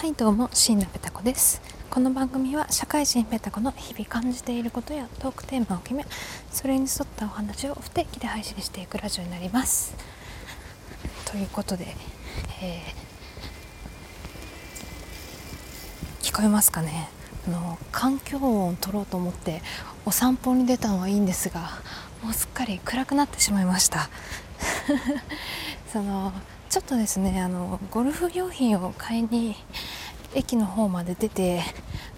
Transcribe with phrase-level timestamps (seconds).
[0.00, 1.60] はいどうも椎名ペタ子です。
[1.90, 6.06] この番組は社会人ペタ子の日々感じていることやトークテーマを決め
[6.50, 9.94] それに沿ったお話を不定期で配信していくラジオになります。
[11.30, 11.84] ということで、
[12.62, 17.10] えー、聞こえますかね。
[17.46, 19.60] あの環境音を取ろうと思って
[20.06, 21.72] お散歩に出たのはいいんですが
[22.22, 24.08] もうすっかり暗くなってしまいました。
[25.92, 26.32] その
[26.70, 29.56] ちょっとですねあのゴルフ用品を買いに
[30.34, 31.62] 駅の方まで出て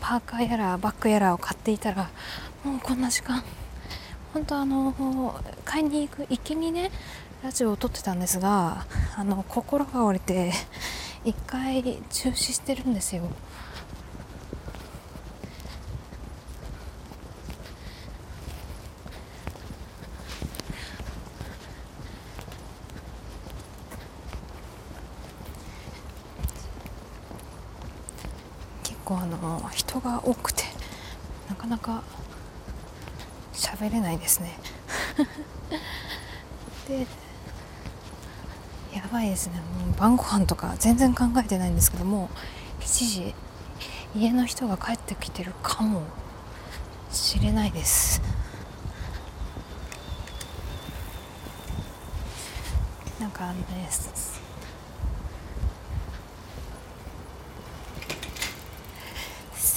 [0.00, 2.10] パーカーやらバッグやらを買っていたら
[2.62, 3.42] もうこんな時間。
[4.32, 6.90] 本当あの買いに行く行きにね
[7.44, 8.84] ラジオを撮ってたんですが
[9.16, 10.52] あの心が折れて
[11.24, 13.22] 1回中止してるんですよ
[29.04, 30.64] 構あの人が多くて
[31.48, 32.02] なかなか
[33.52, 34.58] 喋れないですね。
[36.88, 37.06] で
[38.94, 39.54] やばいですね。
[39.58, 42.28] もう晩ご飯とか全然考えてないんですけども
[42.80, 43.34] 7時
[44.14, 46.02] 家の人が帰ってきてるかも
[47.10, 48.22] しれないです。
[53.20, 53.88] なんかね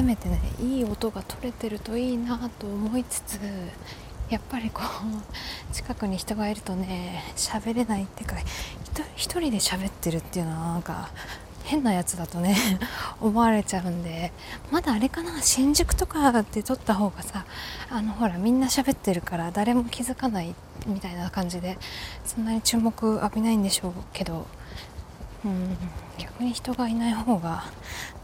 [0.00, 3.38] せめてねいい音が取れてるといいなと思いつつ
[4.30, 4.84] やっぱりこう
[5.74, 8.36] 近くに人がいるとね喋れないっていうか
[9.16, 11.10] 一人で喋ってるっていうのはなんか
[11.64, 12.56] 変なやつだとね
[13.20, 14.32] 思われちゃうんで
[14.70, 17.44] まだあれかな新宿とかで撮った方がさ
[17.90, 20.54] あのほらみんな喋ってるから誰も気づかない
[20.86, 21.76] みたいな感じで
[22.24, 24.46] そんなに注目浴びないんでしょうけど
[25.44, 25.76] うん。
[26.18, 27.64] 逆に人がいない方が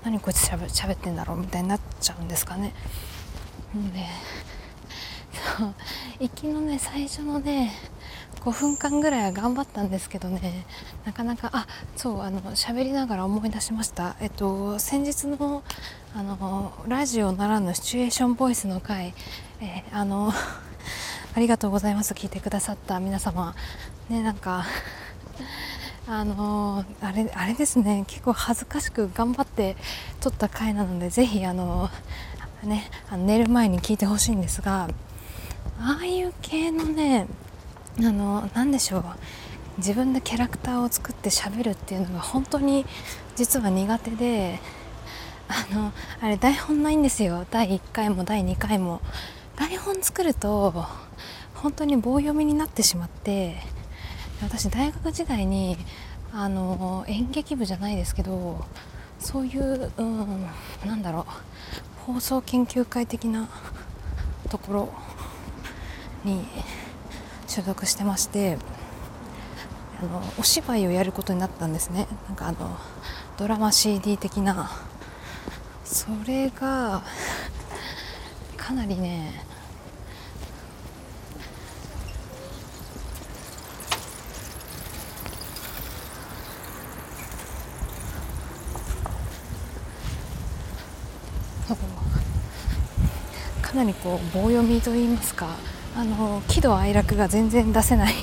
[0.04, 2.72] 何こいつしゃべ喋ってんだろうみたいになっちゃうんですかね。
[3.92, 4.06] で
[5.58, 5.74] そう
[6.20, 7.72] 行きのね最初のね
[8.40, 10.64] 5分間ぐらいは頑張ったんですけどね
[11.04, 14.16] なかなかあそうあの喋りながら思い出しました。
[14.20, 15.62] えっと先日の
[16.14, 19.12] あのラジオならぬシチュエーションボイスの回、
[19.60, 20.32] え、あの
[21.34, 23.54] ありがとうございます聞いてくださった皆様。
[24.08, 24.64] ねなんか
[26.08, 28.04] あのー、あれあれですね。
[28.06, 29.76] 結構恥ずかしく頑張って
[30.20, 34.88] 撮った回なのでぜひあのー、ねあの寝る前に聞いてほしいんですが
[35.80, 37.26] ああいう系のね
[37.98, 39.04] あの何でしょう。
[39.78, 42.86] 自分でキャラクターを作ってしゃべるっていうのが本当に
[43.34, 44.60] 実は苦手で
[45.48, 47.46] あのあれ台本ないんですよ。
[47.50, 49.00] 第1回も第2回も。
[49.56, 50.84] 台本作ると
[51.54, 53.56] 本当に棒読みになってしまって
[54.42, 55.76] 私大学時代に
[56.32, 58.64] あの演劇部じゃないですけど
[59.18, 60.46] そういう、うん、
[60.84, 61.26] なんだろ
[62.08, 63.48] う放送研究会的な
[64.48, 64.94] ところ
[66.24, 66.46] に
[67.46, 68.58] 所属してまして
[70.00, 72.06] あのお芝居をやることになったんですね。
[72.28, 72.76] なんかあの
[73.38, 74.70] ドラマ CD 的な。
[75.84, 77.02] それが
[78.56, 79.45] かなりね
[93.76, 95.48] かなりこう棒読みといいますか
[95.94, 98.14] あの喜怒哀楽が全然出せない。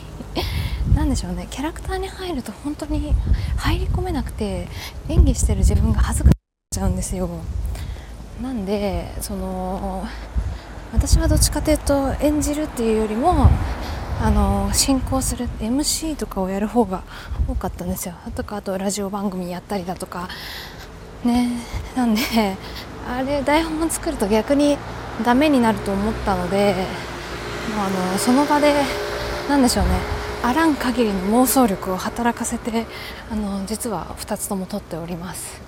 [0.96, 1.48] 何でしょうね。
[1.52, 3.14] キャラクターに入ると本当に
[3.58, 4.68] 入り込めなくて
[5.10, 7.30] 演技してる自分が恥ずかしくなっちゃうんですよ。
[8.42, 10.08] なんでその
[10.92, 13.48] 私はどっちかというと演じるっていうよりも
[14.24, 17.04] あの進行する MC とかをやる方が
[17.48, 18.16] 多かったんですよ。
[18.36, 20.30] とかあとラジオ番組やったりだとか。
[21.24, 21.52] ね。
[21.96, 22.22] なんで
[23.08, 24.80] あれ台本を作ると逆に
[25.24, 26.74] ダメになると思ったので
[27.76, 28.74] もうあのその場で
[29.48, 30.24] 何でしょうね。
[30.44, 32.86] あらん限りの妄想力を働かせて
[33.32, 35.62] あの実は2つとも取っております。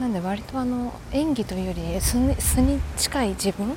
[0.00, 3.76] なんで割とあの演技というより素に近い自分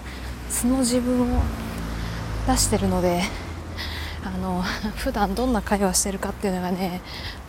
[0.50, 1.42] 素の自分を
[2.48, 3.22] 出してるので
[4.24, 4.64] あの
[4.96, 7.02] 普段どんな会話してるかっていうのがね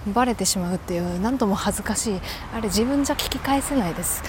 [0.07, 2.21] バレてしまうっていう何とも恥ずかしい。
[2.55, 4.23] あれ自分じゃ聞き返せないです。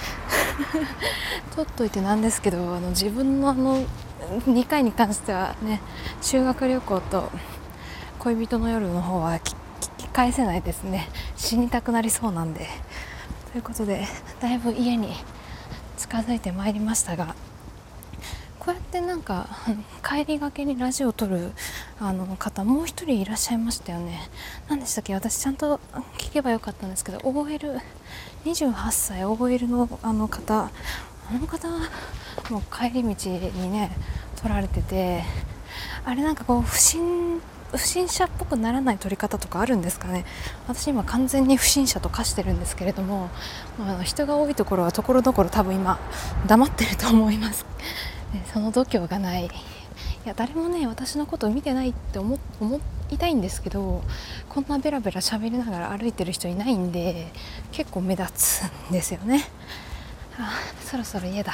[1.54, 3.84] 取っといてなんですけどあの自分のあの
[4.46, 5.80] 2回に関してはね
[6.20, 7.30] 修学旅行と
[8.18, 9.54] 恋人の夜の方は聞
[9.96, 11.08] き返せないですね。
[11.36, 12.68] 死にたくなりそうなんで。
[13.52, 14.06] ということで
[14.40, 15.16] だいぶ家に
[15.96, 17.34] 近づいてまいりましたが
[18.60, 19.48] こうやってなんか
[20.08, 21.50] 帰りがけにラジオを撮る
[22.00, 24.30] あの方もう一人いらっしゃいましたよね。
[24.68, 25.14] 何でしたっけ？
[25.14, 25.78] 私ちゃんと
[26.16, 30.70] 聞けばよかったんですけど OL28 歳 OL のあの方。
[31.32, 31.68] あの方
[32.50, 33.96] も帰り道にね
[34.42, 35.22] 取られてて
[36.04, 40.24] あれなんかこう不審不審者っぽくならない取り方とかあるんですかね？
[40.66, 43.30] 私今完全に不審者と化してるんですけれども、
[43.78, 46.00] まあ、人が多いところはところどころ多分今
[46.48, 47.64] 黙ってると思います。
[48.52, 49.48] その度胸がない。
[50.24, 52.80] いや誰もね私のことを見てないって思思
[53.10, 54.02] いたいんですけど
[54.48, 57.28] こんなベラベラ喋りながら歩いてる人いないんで
[57.72, 59.44] 結構目立つんですよね。
[60.38, 60.52] あ
[60.84, 61.52] そろそろ家だ。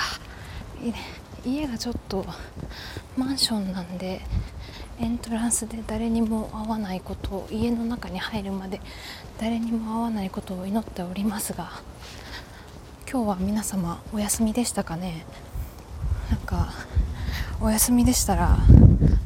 [1.45, 2.27] 家がちょっと
[3.17, 4.21] マンションなんで
[4.99, 8.81] エントランスで誰にも会わないことを家の中に入るまで
[9.39, 11.71] 誰にも会わないことを祈っておりますが
[13.11, 15.25] 今日は皆様お休みでしたかね。
[16.31, 16.73] なんか
[17.61, 18.58] お休みでしたら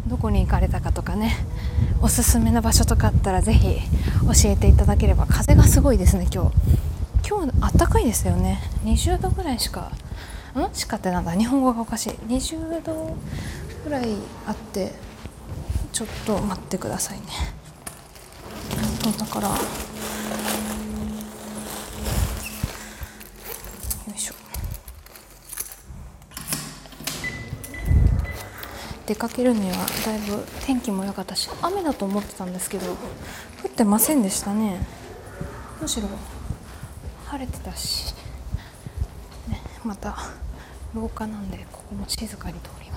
[0.07, 1.37] どこに行かれたかとかね
[2.01, 3.77] おすすめの場所とかあったらぜひ
[4.43, 5.27] 教えていただければ。
[5.27, 6.57] 風がすごいですね今日。
[7.29, 8.61] 今日あったかいですよね。
[8.85, 9.93] 20度ぐらいしか
[10.57, 10.75] ん？
[10.75, 12.11] しかってなんだ日本語がおかしい。
[12.29, 13.17] 20度
[13.85, 14.17] ぐらい
[14.47, 14.93] あって
[15.93, 17.27] ちょっと待ってくださいね。
[19.19, 19.51] だから
[29.11, 29.77] 出かけるには
[30.07, 32.95] だいぶ天気も良かったし雨だと思ってたんですけど降
[33.67, 34.87] ってませんでしたね。
[35.83, 36.07] むしろ
[37.27, 38.15] 晴れてたし、
[39.49, 40.17] ね、また
[40.95, 42.90] 廊下なんでここも静かに通り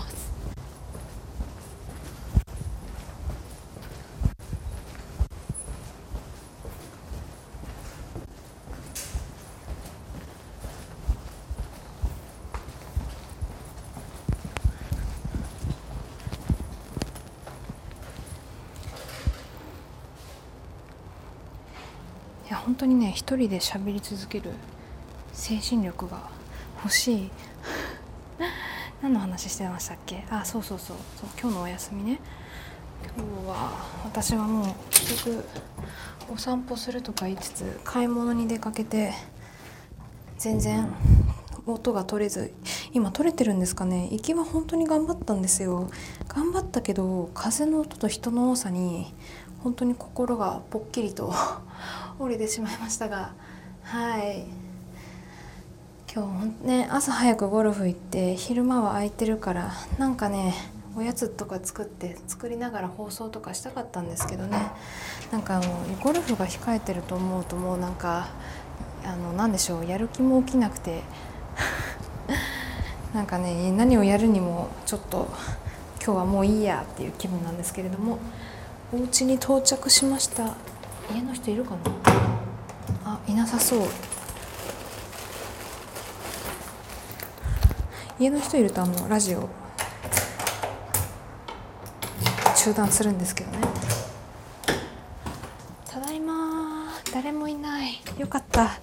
[22.43, 24.51] ますや本当にね一人で喋り続ける
[25.33, 26.29] 精神力が
[26.83, 27.31] 欲しい。
[29.01, 30.25] 何の話してましたっけ？
[30.29, 30.97] あそうそうそう。
[31.19, 32.19] そう今日のお休みね。
[33.17, 33.71] 今日は
[34.05, 35.43] 私はもう結局
[36.33, 39.13] お散歩するとか言いつつ買い物に出かけて
[40.37, 40.87] 全然
[41.65, 42.53] 音が取れず
[42.93, 44.07] 今取れてるんですかね？
[44.11, 45.89] 行きは本当に頑張ったんですよ。
[46.29, 49.13] 頑張ったけど風の音と人の多さに
[49.63, 51.33] 本当に心がぽっきりと
[52.19, 53.33] 折れてしまいましたが
[53.83, 54.45] はい。
[56.13, 60.53] 今日ね朝早くゴルフ行って昼間は空いてるからなんかね
[60.95, 64.71] おやつとか作って作りながら放送とかしたかったんですけどね。
[65.31, 68.27] なんかあのゴルフが控えてると思うともうなんか
[69.03, 71.01] あの何でしょうやる気も起きなくて。
[73.13, 75.27] なんかね何をやるにもちょっと
[76.03, 78.17] 今日はもういいやっていう気分なんですけれども
[78.91, 80.55] お家に到着しました。
[81.11, 81.81] 家の人いるかな？
[83.05, 83.87] あいなさそう。
[88.19, 89.49] 家の人いるとあのラジオ
[92.55, 93.57] 中断するんですけどね。
[95.85, 97.99] ただいま誰もいない。
[98.17, 98.79] よかった。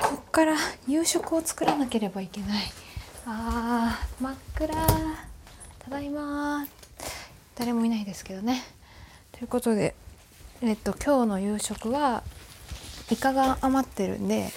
[0.00, 0.56] こっから
[0.86, 2.62] 夕食を作らなければいけない。
[3.26, 4.74] あー真っ暗。
[5.80, 6.66] ただいま
[7.56, 8.62] 誰もいないですけどね。
[9.32, 9.94] ということで
[10.60, 12.24] えっと今日の夕食は
[13.12, 14.50] イカが余ってるんで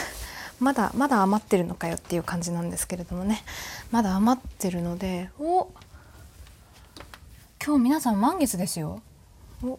[0.60, 3.42] まだまだ余ってるのかよっていう感じなんですけれどもね。
[3.90, 5.68] まだ余ってるのでお
[7.64, 9.00] 今日皆さん満月ですよ。
[9.62, 9.78] お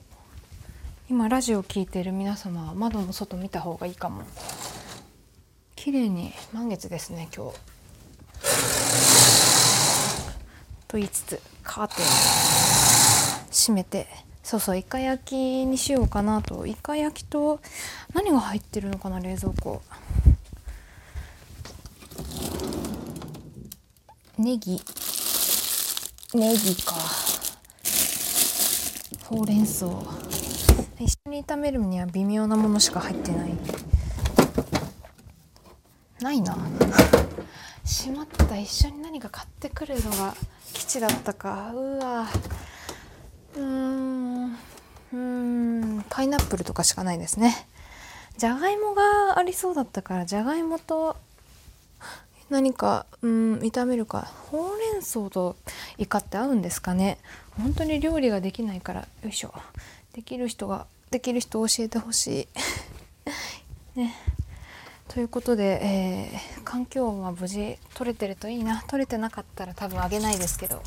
[1.08, 4.24] 今ラジオ聴いてる皆様は窓の外見た方がいいかも。
[5.76, 7.60] 綺麗に満月ですね今日。
[10.88, 12.06] と言いつつカーテン
[13.52, 14.08] 閉めて
[14.44, 16.66] そうそうイカ焼きにしようかなと。
[16.66, 17.60] イカ焼きと
[18.14, 19.82] 何が入ってるのかな冷蔵庫。
[24.38, 24.82] ネギ。
[26.34, 26.96] ネギか。
[29.26, 29.86] ほうれん草。
[30.98, 33.54] 一緒に炒めるには微妙なものしか入ってない。
[36.22, 36.58] ないな。
[37.86, 38.58] しまった。
[38.58, 40.34] 一緒に何か買ってくるのが
[40.74, 41.72] 基地だったか。
[41.74, 42.28] うわ。
[43.56, 44.29] うん。
[45.14, 47.68] うんパイナップルとかしかないですね。
[48.38, 51.18] じゃがいもがありそうだったからじゃがいもと
[52.50, 54.32] 何かうん炒めるか。
[54.52, 55.56] ほうれん草と
[55.98, 57.18] イカって合うんですかね。
[57.58, 59.54] 本当に料理ができないからよいしょ。
[60.14, 62.48] できる人ができる人教えてほし
[63.96, 63.98] い。
[64.00, 64.16] ね。
[65.08, 68.84] ということで、えー、環境音は無事取れてるといいな。
[68.88, 70.82] 取れてなかったら多分あげないですけど。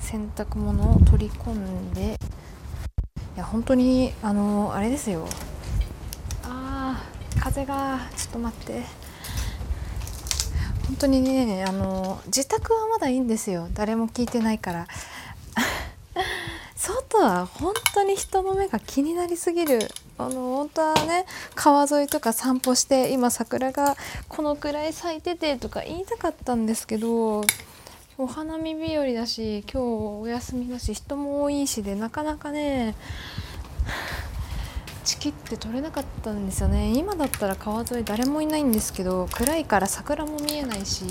[0.00, 2.18] 洗濯物を取り込んで
[3.34, 5.26] いや本当にあのあれですよ。
[6.44, 8.82] あー風がちょっと待って。
[10.86, 13.68] 本当にねあの自宅はまだいいんですよ。
[13.72, 14.86] 誰も聞いてないから。
[16.76, 19.88] 外は本当に人の目が気になりすぎる。
[20.18, 21.24] あの本当はね
[21.54, 23.96] 川沿いとか散歩して今桜が
[24.28, 27.42] このくらい咲いててとか言いたかったんですけど
[28.22, 32.94] お花見日和だし今日お休みだし人も多いしでなかなかね
[35.02, 36.92] チキって取れなかったんですよね。
[36.96, 41.04] 今だったら川沿い誰もいないんですけど暗いから桜も見えないし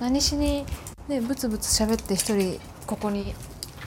[0.00, 0.66] 何しに
[1.06, 3.36] ねブツブツ喋って一人ここに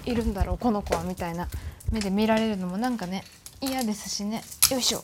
[0.05, 1.49] いるんだろうこの子はみたいな
[1.91, 3.25] 目で見られるのもなんかね
[3.59, 4.43] 嫌ですしね。
[4.71, 5.03] よいしょ。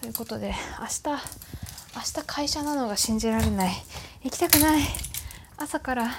[0.00, 3.74] ということで明日明日会社なのが信じられない。
[4.22, 5.07] 行きたくない。
[5.60, 6.10] 朝から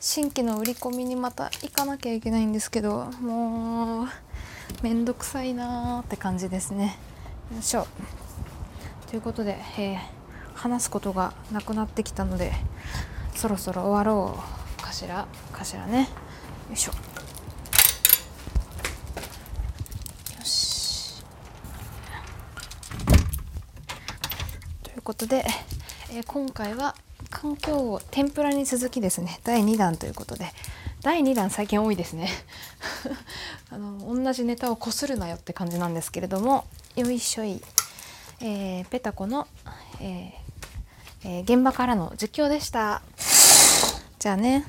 [0.00, 4.08] 新規の売り込みにまた行かなきゃいけないんですけどもう
[4.82, 6.98] めんどくさいなーって感じですね。
[7.52, 7.86] よいしょ。
[9.08, 9.98] ということで、えー、
[10.54, 12.52] 話すことがなくなってきたので
[13.36, 14.36] そろそろ終わろ
[14.78, 15.28] うかしら。
[15.52, 16.08] かしらね。
[16.68, 16.92] よいしょ。
[16.92, 16.98] よ
[20.44, 21.22] し。
[24.82, 25.44] ということで、
[26.10, 26.96] えー、今回は
[27.32, 29.40] 環境を天ぷらに続きですね。
[29.42, 30.52] 第2弾ということで。
[31.02, 32.28] 第2弾最近多いですね。
[33.70, 36.64] あの同じネタをこするなよって感じなんですけれども。
[36.94, 37.62] よいしょい、
[38.40, 39.48] えー、ペタコの、
[39.98, 43.02] えーえー、現場からの実況でした。
[44.18, 44.66] じゃあね。